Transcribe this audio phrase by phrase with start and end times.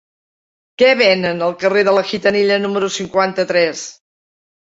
[0.81, 3.87] Què venen al carrer de la Gitanilla número cinquanta-tres?